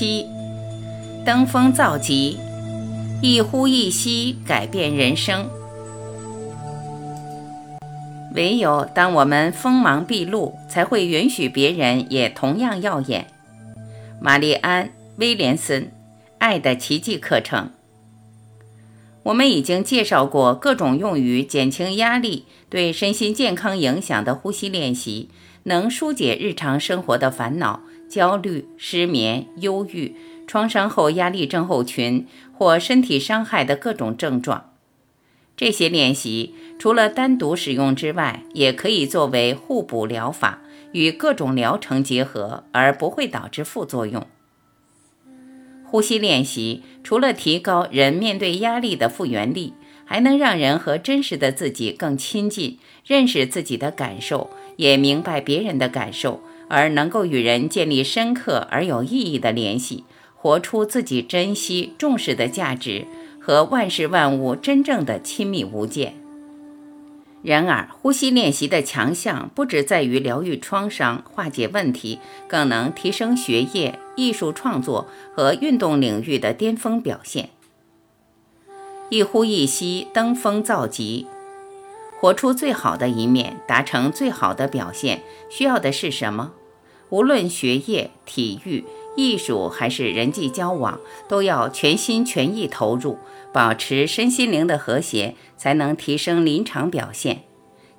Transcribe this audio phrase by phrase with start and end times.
[0.00, 0.26] 七，
[1.26, 2.38] 登峰造极，
[3.20, 5.46] 一呼一吸改变人生。
[8.34, 13.26] 唯有当我们锋芒毕露，才会允许别人也同样耀眼。
[14.22, 14.86] 玛丽安·
[15.16, 15.82] 威廉森，
[16.38, 17.66] 《爱的奇迹课程》。
[19.24, 25.28] 我们已经介绍过各种用于减轻压力、对身心健康影响的呼吸练习，
[25.64, 27.80] 能疏解日常生活的烦恼、
[28.10, 30.16] 焦虑、失眠、忧郁、
[30.46, 34.72] 创伤后压力症候群或身体伤害的各种症状。
[35.56, 40.60] 这些练习除了单独使用之外，也可以作为互补疗法，
[40.92, 44.26] 与各种疗程结合，而不会导致副作用。
[45.84, 63.06] 呼吸练习除了提高人面对压力的复原力，还能让人和真实的自己更亲近，认识自己的感受，也明白别人的感受，而能够与人建立深刻而有意义的联系，活出自己珍惜重视的价值。
[63.42, 66.14] 和万事万物真正的亲密无间。
[67.42, 77.48] 然而，呼吸练习的强项不只在于疗愈创伤、化解问题，更能提升学业、艺术创作和运动领域的巅峰表现。
[79.08, 81.26] 一呼一吸，登峰造极，
[82.20, 86.52] 活出最好的一面，达成最好的表现，需要的是什么？
[87.10, 88.84] 无论学业、体育。
[89.16, 93.18] 艺术还是人际交往，都要全心全意投入，
[93.52, 97.42] 保持身心灵的和谐，才能提升临场表现。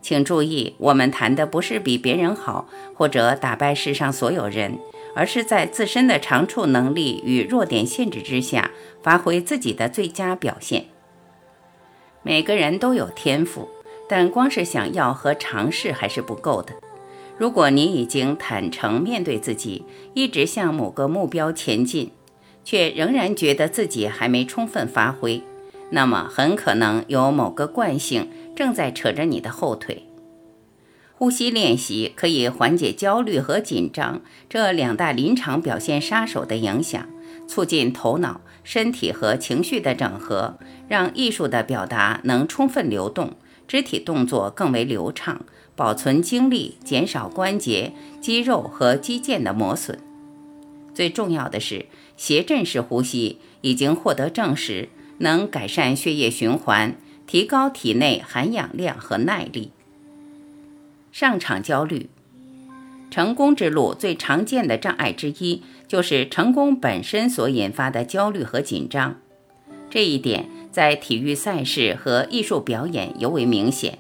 [0.02, 4.80] 请注意，我们谈的不是比别人好，或者打败世上所有人，
[5.14, 8.72] 而是在自身的长处、能力与弱点限制之下，
[9.04, 10.86] 发挥自己的最佳表现。
[12.24, 13.70] 每个人都有天赋，
[14.08, 16.74] 但光是想要和尝试还是不够的。
[17.42, 22.12] 如果你已经坦诚面对自己，一直向某个目标前进，
[22.64, 25.42] 却仍然觉得自己还没充分发挥，
[25.90, 30.06] 那么很可能有某个惯性正在扯着你的后腿。
[31.16, 37.10] 呼吸练习可以缓解焦虑和紧张这两大临场表现杀手的影响，
[37.48, 43.34] 促进头脑、身体和情绪的整合，让艺术的表达能充分流动，
[43.68, 45.44] 肢体动作更为流畅。
[45.76, 50.00] 保存精力，减少关节、肌肉和肌腱的磨损。
[50.94, 51.86] 最重要的是，
[52.18, 54.90] 斜振式呼吸已经获得证实，
[55.20, 56.96] 能改善血液循环，
[57.26, 59.72] 提高体内含氧量和耐力。
[61.12, 62.10] 上场焦虑，
[63.10, 69.20] 成功之路最常见的障碍之一，就是成功本身所引发的焦虑和紧张。
[69.90, 73.98] 这一点在体育赛事和艺术表演尤为明显。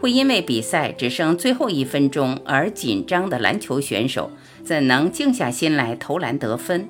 [0.00, 4.30] 会因为比赛只剩最后一分钟而紧张的篮球选手，
[4.62, 6.88] 怎能静下心来投篮得分？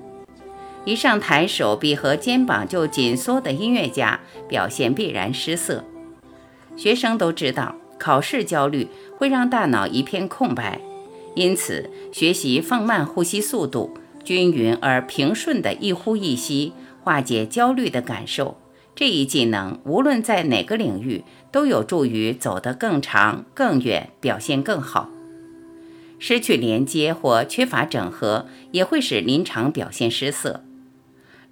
[0.85, 5.85] 一上台，手臂和肩膀就紧缩的音乐家，表现必然失色。
[6.77, 10.81] 学生都知道，考试焦虑会让大脑一片空白，
[11.35, 18.57] 因此学习放慢呼吸速度，均匀而平顺的一呼一吸，化解焦虑的感受。
[18.99, 21.23] 这一技能，无论在哪个领域，
[21.53, 25.09] 都有助于走得更长、更远，表现更好。
[26.19, 30.65] 失去连接或缺乏整合，也会使临场表现失色。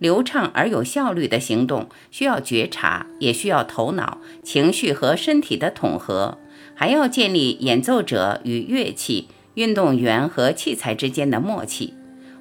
[0.00, 6.38] 流畅而有效率的行动，需要觉察，也需要头脑、情绪和身体的统合，
[6.74, 11.94] 还要建立演奏者与乐器、运动员和器材之间的默契。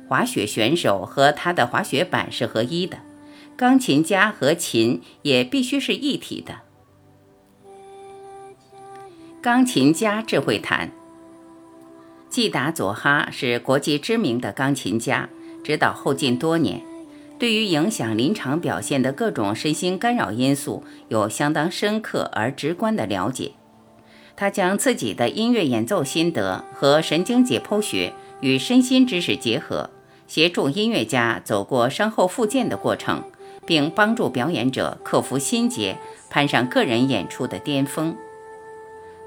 [0.07, 2.97] 滑雪选手和他的滑雪板是合一的。
[3.57, 6.55] 钢琴家和琴也必须是一体的。
[9.41, 10.91] 钢琴家智慧谈。
[12.29, 15.29] 季达佐哈是国际知名的钢琴家，
[15.63, 16.81] 指导后进多年，
[17.39, 23.53] 对于影响临场表现的各种身心干扰因素有相当深刻而直观的了解。
[24.35, 28.11] 他将自己的音乐演奏心得和神经解剖学
[28.41, 29.91] 与身心知识结合，
[30.27, 33.23] 协助音乐家走过伤后复健的过程。
[33.65, 35.97] 并帮助表演者克服心结，
[36.29, 38.15] 攀上个人演出的巅峰。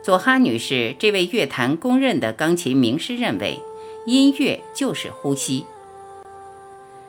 [0.03, 3.61] 佐哈女士这位乐坛公认的钢琴名师认为，
[4.07, 5.67] 音乐就是呼吸。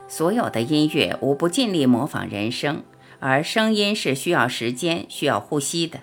[0.07, 2.83] 所有的音乐无不尽力模仿人声，
[3.19, 5.99] 而声音是需要时间、需要呼吸的。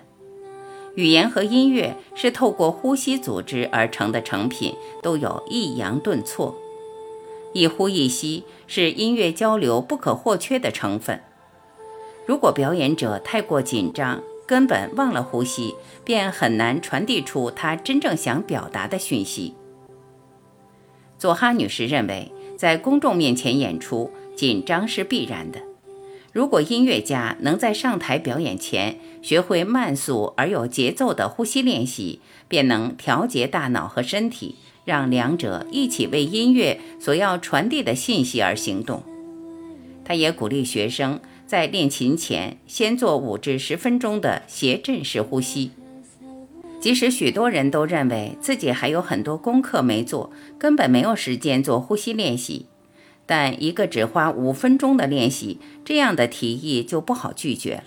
[0.95, 6.55] 语言和音乐是透过呼吸组织而成的成品，都有抑扬顿挫。
[7.57, 11.19] 一呼一吸是音乐交流不可或缺的成分。
[12.27, 15.73] 如果表演者太过紧张，根本忘了呼吸，
[16.03, 19.55] 便很难传递出他真正想表达的讯息。
[21.17, 25.59] 佐哈女士认为，在公众面前演出，紧张是必然的。
[26.31, 34.57] 如果音乐家能在上台表演前学会慢速而有节奏的呼吸练习，便能调节大脑和身体，
[34.87, 39.03] 让两者一起为音乐所要传递的信息而行动。
[40.05, 45.71] 他也鼓励学生在练琴前先做五至十分钟的斜振式呼吸。
[46.79, 52.67] 即使许多人都认为自己还有很多功课没做，根本没有时间做呼吸练习。
[53.25, 57.83] 但一个只花五分钟的练习，这样的提议就不好拒绝了。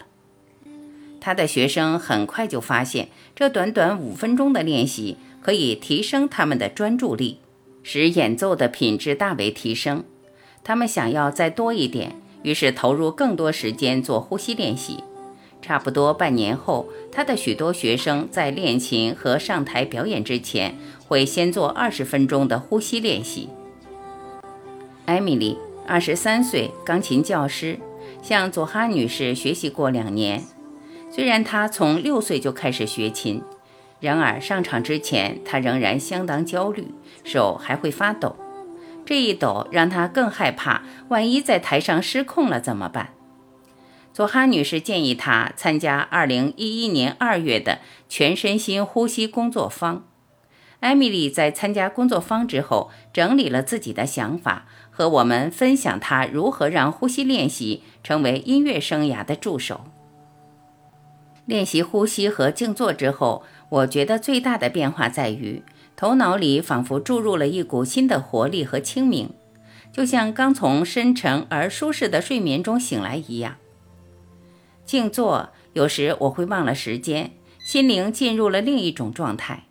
[1.19, 7.39] 他的学生很快就发现，这短短五分钟的练习可以提升他们的专注力，
[7.83, 10.05] 使演奏的品质大为提升。
[10.63, 15.03] 他们想要再多一点，于是投入更多时间做呼吸练习。
[15.63, 20.75] 差不多半年后，他的许多学生在练琴和上台表演之前，
[21.07, 23.49] 会先做二十分钟的呼吸练习。
[25.05, 27.79] 艾米丽，二十三岁，钢琴教师，
[28.23, 30.45] 向佐哈女士学习过两年。
[31.11, 33.43] 虽然她从六岁就开始学琴，
[34.01, 36.89] 然而上场之前，他仍然相当焦虑，
[37.23, 38.35] 手还会发抖。
[39.05, 43.11] 这一抖让他更害怕，万一在台上失控了怎么办？
[44.13, 50.05] 佐哈女士建议他参加二零一一年二月的全身心呼吸工作坊。
[50.81, 59.83] 艾米丽在参加工作坊之后，整理了自己的想法，和我们分享她如何让呼吸练习成为音乐生涯的助手。
[61.47, 65.63] 练习呼吸和静坐之后，我觉得最大的变化在于，
[65.97, 69.31] 头脑里仿佛注入了一股新的活力和清明，
[69.93, 73.57] 就像刚从深沉而舒适的睡眠中醒来一样。
[74.85, 77.31] 静坐有时我会忘了时间，
[77.65, 79.65] 心灵进入了另一种状态。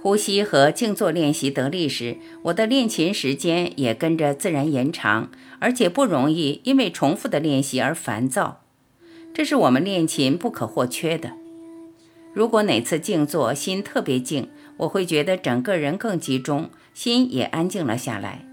[0.00, 8.62] 呼吸和静坐练习得力时，我的练琴时间也跟着自然延长，而且不容易因为重复的练习而烦躁。
[9.34, 11.32] 这是我们练琴不可或缺的。
[12.32, 18.44] 如果哪次静坐心特别静，我会觉得整个人更集中，心也安静了下来。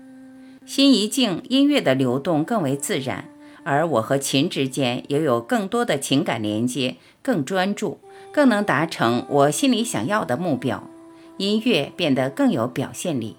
[0.65, 3.29] 心一静，音乐的流动更为自然，
[3.63, 7.99] 而我和琴之间也有更多的情感连接，更专注，
[8.31, 10.89] 更能达成我心里想要的目标。
[11.37, 13.35] 音乐变得更有表现力。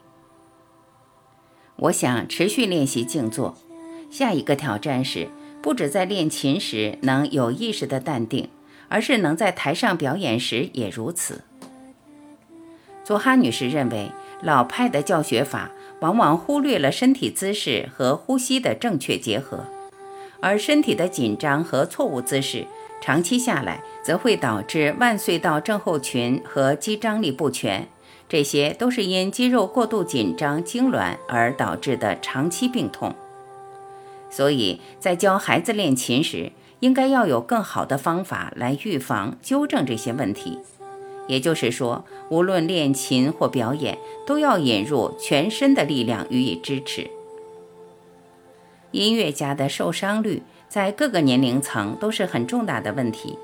[1.76, 3.56] 我想持续练习静坐。
[4.10, 5.28] 下一个挑战是，
[5.60, 8.48] 不止在练琴时能有意识的淡定，
[8.88, 11.42] 而是能在台上表演时也如此。
[13.04, 14.10] 佐哈女士认为，
[14.42, 19.64] 老派的教学法往往忽略了身体姿势和呼吸的正确结合，
[20.40, 22.66] 而身体的紧张和错误姿势。
[23.00, 27.86] 长期下来，则会导致腕隧道症候群和肌张力不全，
[28.28, 33.14] 这些都是因肌肉过度紧张痉挛而导致的长期病痛。
[34.30, 36.50] 所以在教孩子练琴时，
[36.80, 40.58] 应该要有更好的方法来预防、纠正这些问题。
[41.26, 47.10] 也就是说，无论练琴或表演，都要引入全身的力量予以支持。
[48.92, 50.42] 音乐家的受伤率。
[50.68, 53.38] 在各个年龄层都是很重大的问题，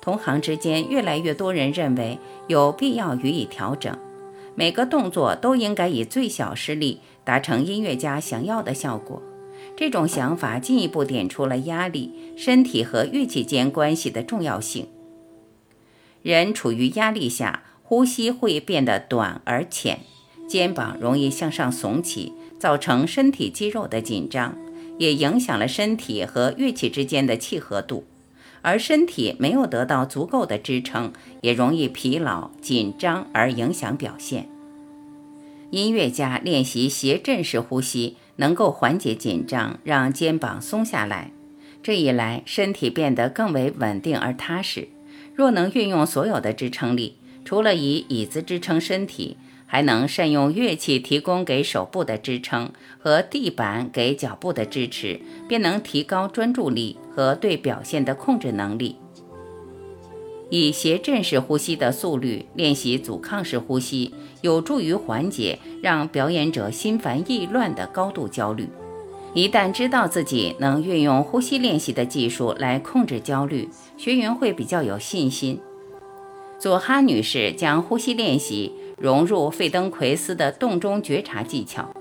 [0.00, 3.98] 同行之间越来越多人认为有必要予以调整，
[4.54, 9.20] 每个动作都应该以最小施力达成音乐家想要的效果。
[9.78, 14.88] 这种想法进一步点出了压力、身体和乐器间关系的重要性。
[16.20, 20.00] 人处于压力下，呼吸会变得短而浅，
[20.48, 24.58] 肩膀容易向上耸起，造成身体肌肉的紧张。
[24.98, 28.02] 也影响了身体和乐器之间的契合度，
[28.62, 34.48] 而身体没有得到足够的支撑，也容易疲劳、紧张而影响表现。
[35.70, 41.30] 音乐家练习斜振式呼吸，能够缓解紧张，让肩膀松下来。
[41.80, 44.88] 这一来，身体变得更为稳定而踏实。
[45.34, 49.36] 若能运用所有的支撑力，除了以椅子支撑身体。
[49.70, 58.96] 还能善用乐器提供给手部的支撑和地板给脚部的支持，便能提高专注力和对表现的控制能力。
[60.50, 68.68] 以斜振式呼吸的速率练习阻抗式呼吸，有助于缓解让表演者心烦意乱的高度焦虑。
[69.34, 75.60] 一旦知道自己能运用呼吸练习的技术来控制焦虑，学员会比较有信心。
[76.58, 78.72] 佐哈女士将呼吸练习。
[79.00, 81.94] 融入费登奎斯的动中觉察技巧，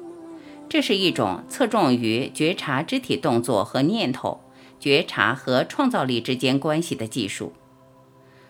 [0.68, 4.40] 这是一种侧重于觉察肢体动作和念头、
[4.80, 7.54] 觉察和创造力之间关系的技术。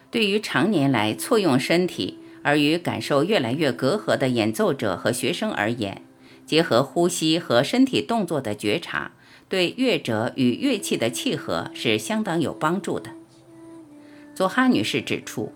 [0.09, 6.01] 对于常年来错用身体而与感受越来越隔阂的演奏者和学生而言，
[6.45, 9.11] 结合呼吸和身体动作的觉察，
[9.49, 13.11] 对乐者与乐器的契合是相当有帮助的。
[14.33, 15.51] 佐哈女士指出，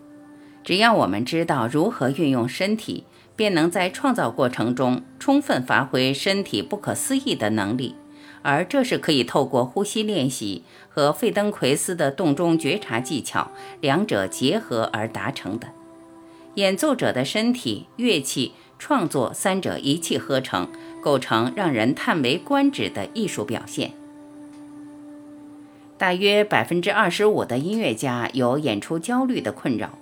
[0.63, 3.05] 只要我们知道如何运用身体，
[3.36, 7.96] 便能在创造过程中充分发挥身体不可思议的能力，
[8.43, 15.67] 而这是可以透过呼吸练习和费登奎斯的洞中觉察技巧两者结合而达成的。
[16.55, 20.67] 演奏者的身体、乐器、创作三者一气呵成，
[21.01, 23.93] 构成让人叹为观止的艺术表现。
[25.98, 30.00] 大约百分之二十五的音乐家有演出焦虑的困扰，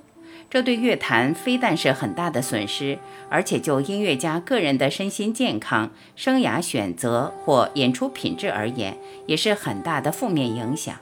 [0.50, 2.98] 这对乐坛非但是很大的损失，
[3.30, 10.96] 而且就音乐家个人的身心健康、生涯选择或演出品质而言，也是很大的负面影响。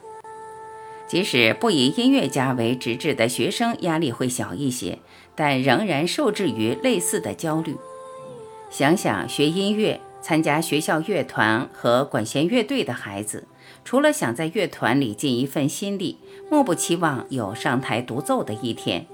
[1.06, 4.98] 即使不以音乐家为直至的学生压力会小一些，
[5.34, 7.74] 但仍然受制于类似的焦虑。
[8.68, 13.48] 想想学音乐、参加学校乐团和管弦乐队的孩子，
[13.82, 16.18] 除了想在乐团里尽一份心力，
[16.50, 19.06] 莫不期望有上台独奏的一天。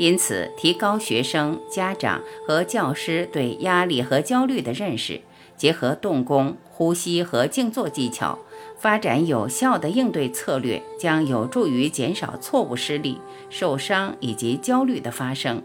[0.00, 5.20] 因此，提高学生、家长和教师对压力和焦虑的认识，
[5.58, 8.38] 结合动功、呼吸和静坐技巧。
[8.78, 15.62] 发展有效的应对策略，将有助于减少错误失利、受伤以及焦虑的发生。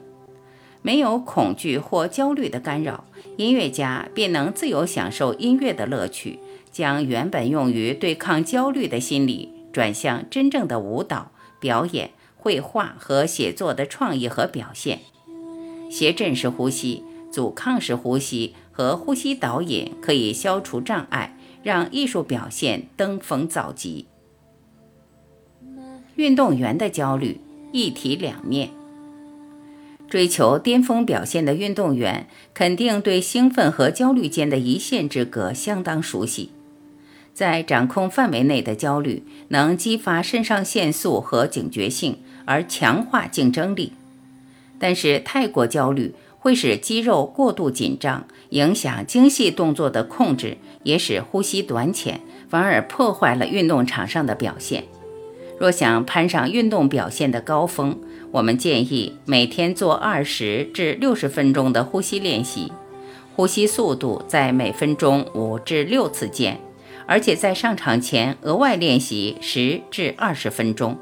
[0.82, 3.06] 没有恐惧或焦虑的干扰，
[3.38, 6.39] 音乐家便能自由享受音乐的乐趣，
[6.74, 12.12] 将原本用于对抗焦虑的心理转向真正的舞蹈、表演、
[12.46, 15.00] 绘画和写作的创意和表现。
[15.90, 21.36] 谐振式呼吸、阻抗式呼吸和呼吸导引可以消除障碍。
[21.66, 24.06] 让艺术表现登峰造极。
[26.16, 28.70] 运动员的焦虑一体两面。
[30.08, 36.52] 追求巅峰表现的运动员肯定对兴奋和焦虑间的一线之隔相当熟悉。
[37.34, 43.94] 在掌控范围内的焦虑能激发肾上腺素和警觉性，而强化竞争力。
[44.80, 46.14] 但是太过焦虑。
[46.38, 54.84] 会使肌肉过度紧张，影响精细动作的控制，也使呼吸短浅，反而破坏了运动场上的表现。
[55.58, 57.98] 若想攀上运动表现的高峰，
[58.32, 62.72] 我们建议每天做二十至六十分钟的呼吸练习，
[63.36, 66.60] 呼吸速度在每分钟五至六次间，
[67.08, 70.96] 而且在上场前额外练习十至二十分钟。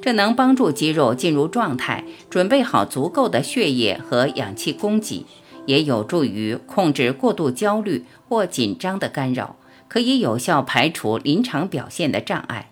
[0.00, 5.26] 这能帮助肌肉进入状态，准备好足够的血液和氧气供给，
[5.66, 9.56] 也有助于控制过度焦虑或紧张的干扰，
[9.88, 12.70] 可以有效排除临场表现的障碍。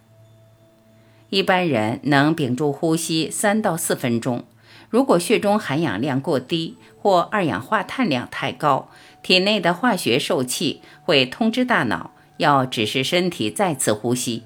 [1.31, 4.45] 一般人能屏住呼吸三到四分钟，
[4.88, 8.88] 如果血中含氧量过低或二氧化碳量太高，
[9.23, 14.45] 体内的化学受气会通知大脑要指示身体再次呼吸。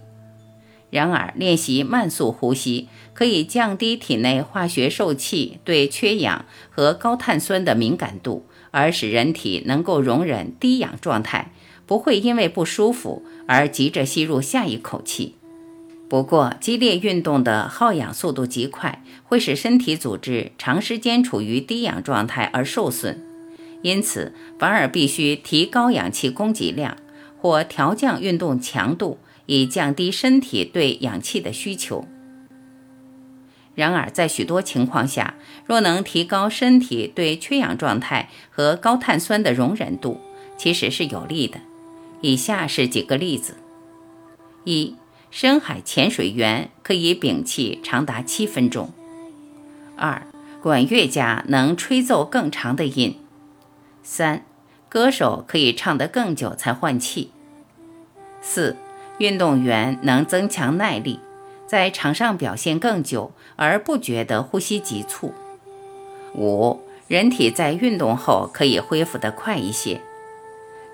[0.91, 11.53] 然而，练习慢速呼吸可以降低体内化学受气对缺氧和高碳酸的敏感度，而使人体能够容忍低氧状态，
[11.87, 15.35] 不会因为不舒服而急着吸入下一口气。
[16.09, 23.23] 不过，激烈运动的耗氧速度极快，会使身体组织长时间处于低氧状态而受损，
[23.83, 26.97] 因此反而必须提高氧气供给量
[27.37, 29.19] 或调降运动强度。
[29.49, 32.07] 以降低身体对氧气的需求。
[33.75, 40.21] 然而，在许多情况下，若能提高身体对缺氧状态和高碳酸的容忍度，
[40.57, 41.61] 其实是有利的。
[42.21, 43.55] 以下是几个例子：
[44.65, 44.97] 一、
[45.31, 48.91] 深海潜水员可以屏气长达七分钟；
[49.97, 50.27] 二、
[50.61, 53.13] 管乐家能吹奏更长的音；
[54.03, 54.45] 三、
[54.89, 57.31] 歌手可以唱得更久才换气；
[58.43, 58.77] 四。
[59.19, 61.21] 运动员能增强耐力，
[61.67, 65.35] 在场上表现更久而不觉得呼吸急促。
[66.35, 70.01] 五，人体在运动后可以恢复得快一些。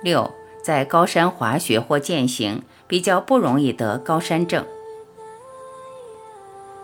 [0.03, 4.65] 六，在高山滑雪或健行比较不容易得高山症。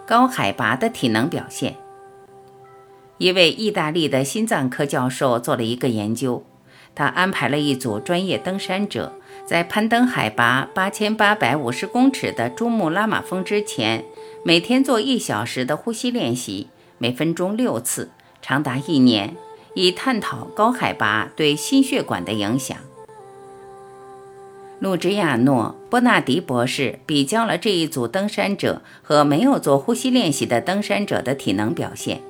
[0.07, 1.77] 高海拔的体能表现，
[3.17, 6.45] 一位意大利的心脏科教授做了一个研究，
[6.95, 9.15] 他安排了一组专业登山者。
[9.51, 14.05] 在攀登海拔八千八百五十公尺的珠穆朗玛峰之前，
[14.45, 19.35] 每天做一小时的呼吸练习，每分钟六次，长达一年，
[19.75, 22.79] 以探讨高海拔对心血管的影响。
[24.79, 32.21] 路吉亚诺·波纳迪博士比较了这一组登山者和没有做呼吸练习的登山者的体能表现。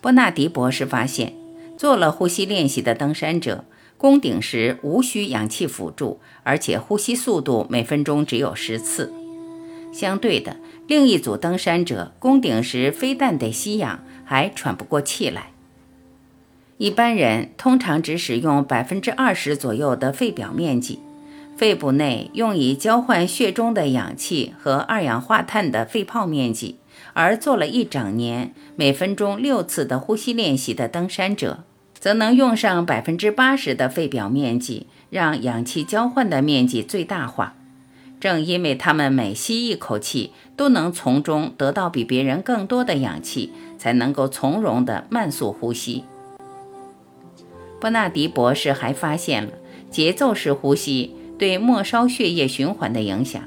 [0.00, 1.34] 波纳迪博士发现。
[1.76, 3.64] 做了呼吸练习的登山者，
[4.04, 9.10] 攻顶时无需氧气辅助，而且呼吸速度每分钟只有十次。
[9.94, 15.52] 相对的，另一组登山者攻顶时非但得吸氧，还喘不过气来。
[16.76, 20.98] 一般人通常只使用百分之二十左右的肺表面积，
[21.56, 26.76] 肺部内用以交换血中的氧气和二氧化碳的肺泡面积，
[27.14, 31.64] 而做了一整年每分钟六次的呼吸练习的登山者，
[32.04, 37.54] 则能用上百分之八十的肺表面积，让氧气交换的面积最大化。
[38.20, 46.04] 正因为他们每吸一口气都能从中得到比别人更多的氧气，才能够从容地慢速呼吸。
[47.80, 49.52] 波纳迪博士还发现了
[49.90, 53.42] 节奏式呼吸对末梢血液循环的影响。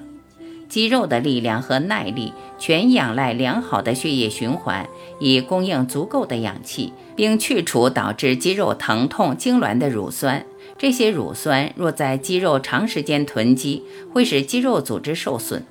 [0.68, 10.46] 肌肉的力量和耐力全仰赖良好的血液循环，以供应足够的氧气，并去除导致肌肉疼痛痉挛的乳酸。
[10.78, 13.84] 这些乳酸若在肌肉长时间囤积，
[14.14, 15.66] 会使肌肉组织受损。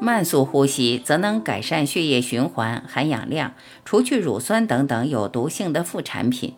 [0.00, 6.54] 慢速呼吸则能改善血液循环、含氧量，除去乳酸等等有毒性的副产品。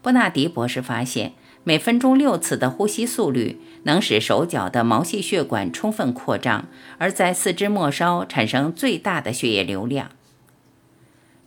[0.00, 1.32] 波纳迪博士发现，
[1.64, 6.68] 每分钟六次的呼吸速率能使手脚的毛细血管充分扩张，
[6.98, 10.10] 而在四肢末梢产生最大的血液流量。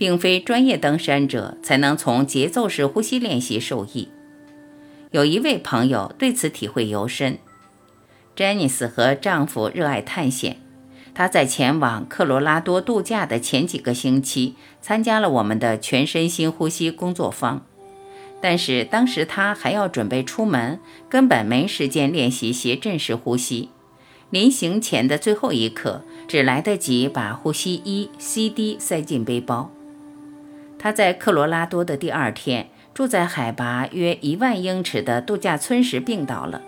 [0.02, 4.10] 并非专业登山者才能从节奏式呼吸练习受益。
[5.12, 7.38] 有一位朋友对此体会尤深。
[8.36, 10.60] 詹妮斯和丈夫热爱探险，
[11.14, 17.64] 她在前往科罗拉多度假的前几个星期，参加了我们的全身心呼吸工作坊。
[18.42, 23.70] 但是当时他还要准备出门，根本没时间练习斜振式呼吸。
[24.32, 29.70] 临行前的最后一刻，只来得及把呼吸衣 CD 塞进背包。
[30.84, 36.60] 他在科罗拉多的第二天，住在海拔约一万英尺的度假村时病倒了，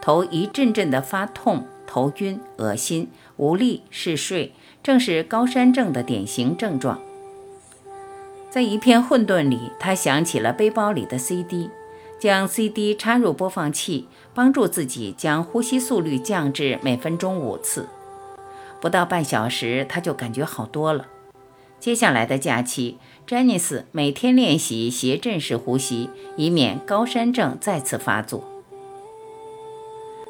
[0.00, 7.00] 头一阵阵的发痛、头晕、恶心、无力、嗜睡，正是高山症的典型症状。
[8.50, 11.70] 在一片混沌里，他想起了背包里的 CD，
[12.18, 17.88] 将 CD 插入播放器，帮助自己将呼吸速率降至每分钟五次。
[18.80, 21.06] 不到半小时，他就感觉好多了。
[21.80, 28.44] 接下来的假期，詹妮斯每天练习斜振式呼吸，以免高山症再次发作。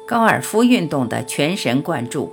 [0.07, 2.31] 高尔夫运动的全神贯注。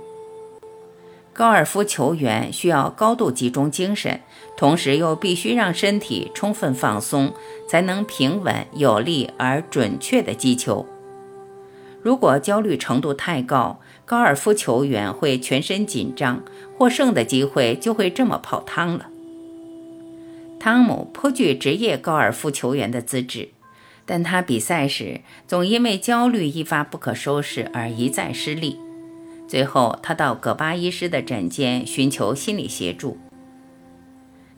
[1.33, 4.21] 高尔夫球员需要高度集中精神，
[4.55, 7.33] 同时又必须让身体充分放松，
[7.67, 10.85] 才能平稳、有力而准确地击球。
[12.01, 16.41] 如果焦虑程度太高，高尔夫球员会全身紧张，
[16.77, 19.07] 获胜的机会就会这么泡汤了。
[20.63, 23.49] 汤姆颇具职业高尔夫球员的资质，
[24.05, 28.79] 但他比赛时总因为焦虑一发不可收拾而一再失利。
[29.45, 33.17] 最后，他到葛巴医师的诊间寻求心理协助。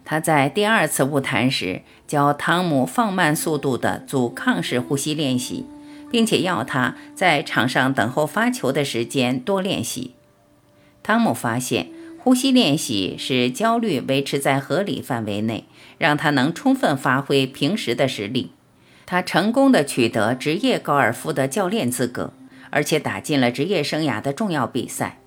[0.04, 5.66] 他在第二次晤谈时，教汤姆放慢速度的阻抗式呼吸练习，
[6.12, 10.14] 并且要他在场上等候发球的时间多练习。
[11.02, 11.88] 汤姆发现，
[12.26, 15.66] 呼吸练习使焦虑维持在合理范围内，
[16.00, 18.50] 让他能充分发挥平时的实力。
[19.06, 22.34] 他成功的取得职业高尔夫的教练资格。
[22.72, 25.20] 而且打进了职业生涯的重要比赛。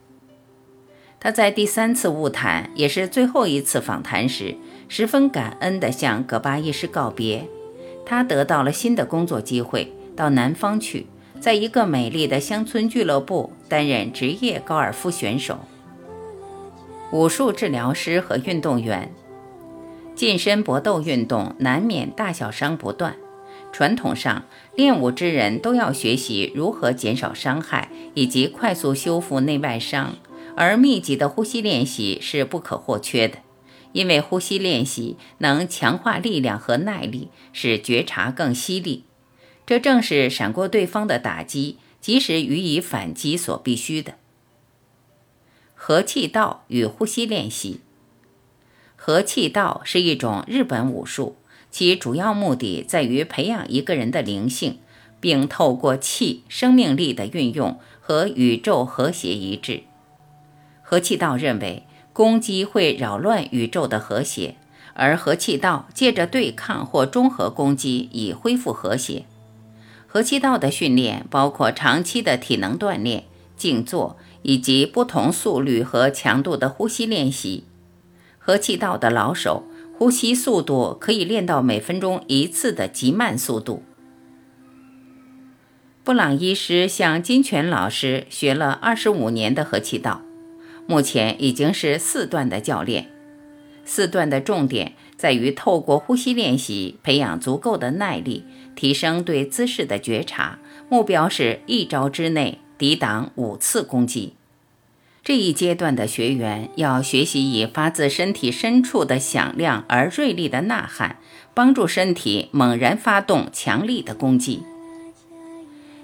[1.18, 4.54] 他在第三次晤谈，也是最后一次访谈时，
[4.86, 7.48] 十分感恩地向戈巴医师告别。
[8.04, 11.06] 他得到了新的工作机会，到南方去，
[11.40, 15.60] 在一个美丽的乡村俱乐部担任职业高尔夫选手、
[17.10, 19.10] 武术治疗师和运动员。
[20.14, 23.16] 近身搏斗运动难免大小伤不断。
[23.72, 24.44] 传统上，
[24.74, 30.16] 练武之人都要学习如何减少伤害以及快速修复内外伤，
[30.56, 33.38] 而密集的呼吸练习是不可或缺的，
[33.92, 39.04] 因为呼吸练习能强化力量和耐力，使觉察更犀利。
[39.64, 44.14] 这正是闪过对方的打击，及时予以反击所必须的。
[45.80, 47.80] 和气道与呼吸练习，
[48.96, 51.36] 和气道是一种日本武术。
[51.70, 54.80] 其主要目的在于培养一个人的灵性，
[55.20, 59.84] 并透过气生命力的运用和宇宙和谐一致。
[60.82, 64.56] 和气道认为，攻击会扰乱宇宙的和谐，
[64.94, 69.24] 而和气道借着对抗或中和攻击以恢复和谐。
[70.08, 73.24] 和气道的训练包括长期的体能锻炼、
[73.56, 74.16] 静坐
[74.48, 77.64] 以及不同速率和强度的呼吸练习。
[78.38, 79.64] 和气道的老手。
[79.98, 83.82] 呼吸速度可以练到每分钟一次的极慢速度。
[86.04, 90.22] 布朗医师向金泉老师学了二十五年的和气道，
[90.86, 93.10] 目前已经是四段的教练。
[93.84, 98.44] 四段的重点在于透过呼吸练习，培养足够的耐力，
[98.76, 100.60] 提升对姿势的觉察。
[100.88, 104.34] 目标是一招之内抵挡五次攻击。
[105.28, 111.18] 这一阶段的学员要学习以发自身体深处的响亮而锐利的呐喊，
[111.52, 114.62] 帮助身体猛然发动强力的攻击。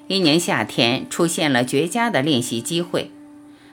[0.08, 3.10] 一年夏天出现了绝佳的练习机会。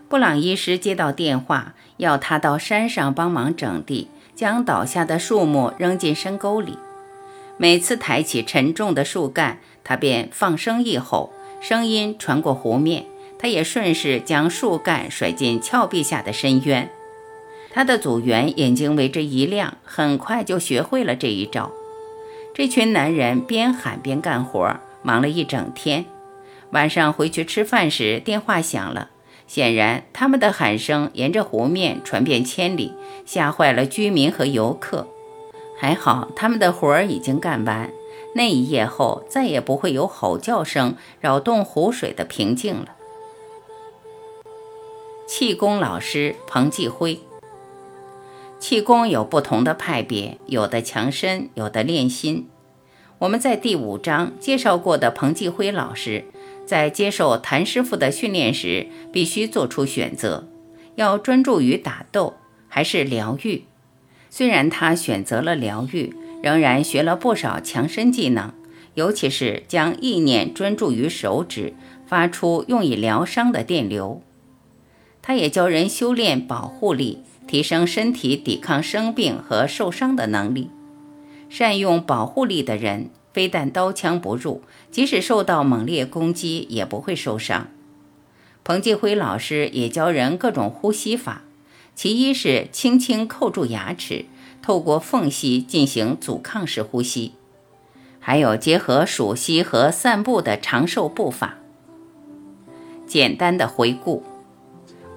[0.07, 6.77] 布朗医师接到电话，要他到山上帮忙整地，将倒下的树木扔进深沟里。
[7.57, 13.03] 每次抬起沉重的树干，他便放声一吼，声音传过湖面。
[13.41, 16.89] 他也顺势将树干甩进峭壁下的深渊。
[17.73, 21.71] 他的组员眼睛为之一亮，很快就学会了这一招。
[22.53, 26.05] 这群男人边喊边干活，忙了一整天。
[26.71, 29.09] 晚上回去吃饭时，电话响了。
[29.47, 32.93] 显然，他们的喊声沿着湖面传遍千里，
[33.25, 35.07] 吓坏了居民和游客。
[35.77, 37.89] 还好，他们的活儿已经干完。
[38.35, 42.95] 那一夜后，再也不会有吼叫声扰动湖水的平静了。
[45.33, 47.21] 气功老师彭继辉。
[48.59, 52.49] 气功有不同的派别，有的强身，有的练心。
[53.19, 56.25] 我们在第五章介绍过的彭继辉老师。
[56.65, 60.49] 在接受谭师傅的训练时，必须做出选择：
[60.95, 62.33] 要专注于打斗，
[62.67, 63.63] 还是疗愈？
[64.29, 66.13] 虽然他选择了疗愈，
[66.43, 68.53] 仍然学了不少强身技能，
[68.95, 71.73] 尤其是将意念专注于手指，
[72.05, 74.21] 发出用以疗伤的电流。
[75.21, 80.69] 他也教人修炼保护力，提升身体抵抗生病和受伤的能力。
[81.49, 83.09] 善用保护力的人。
[83.33, 87.69] 非但刀枪不入，即使受到猛烈攻击也不会受伤。
[88.65, 91.43] 彭继辉老师也教人各种呼吸法，
[91.95, 94.25] 其一是轻轻扣住牙齿，
[94.61, 97.31] 透过缝隙进行阻抗式呼吸；
[98.19, 101.57] 还有结合数息和散步的长寿步法。
[103.07, 104.23] 简单的回顾，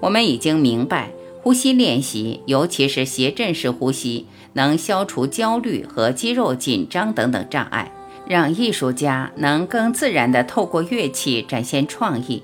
[0.01, 7.91] 我们已经明白，呼吸练习，尤其是斜振式呼吸，能消除焦虑和肌肉紧张等等障碍。
[8.27, 12.41] 让艺术家能更自然地透过乐器展现创意。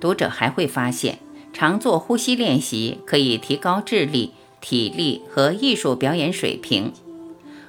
[0.00, 1.18] 读者还会发现，
[1.52, 6.94] 常做呼吸练习可以提高智力、体力和艺术表演水平。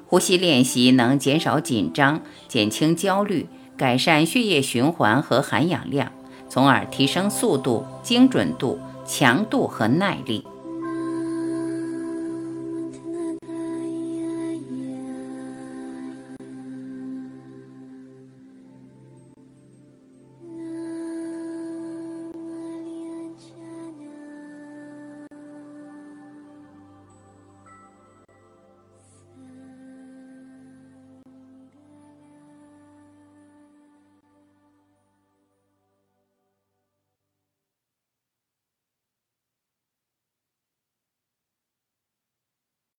[0.05, 6.13] 呼吸练习能减少紧张、减轻焦虑、改善血液循环和含氧量，
[6.49, 10.45] 从而提升速度、精准度、强度和耐力。